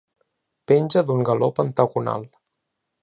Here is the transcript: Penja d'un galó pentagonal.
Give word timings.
Penja 0.71 1.03
d'un 1.09 1.21
galó 1.31 1.51
pentagonal. 1.61 2.27